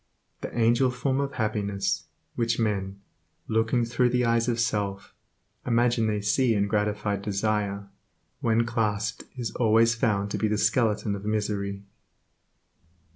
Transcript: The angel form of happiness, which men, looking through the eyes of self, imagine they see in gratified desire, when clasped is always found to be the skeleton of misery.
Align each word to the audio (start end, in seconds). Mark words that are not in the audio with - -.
The 0.41 0.51
angel 0.57 0.89
form 0.89 1.19
of 1.19 1.33
happiness, 1.33 2.05
which 2.33 2.57
men, 2.57 2.99
looking 3.47 3.85
through 3.85 4.09
the 4.09 4.25
eyes 4.25 4.47
of 4.47 4.59
self, 4.59 5.13
imagine 5.63 6.07
they 6.07 6.21
see 6.21 6.55
in 6.55 6.65
gratified 6.67 7.21
desire, 7.21 7.85
when 8.39 8.65
clasped 8.65 9.25
is 9.37 9.51
always 9.51 9.93
found 9.93 10.31
to 10.31 10.39
be 10.39 10.47
the 10.47 10.57
skeleton 10.57 11.13
of 11.15 11.23
misery. 11.23 11.83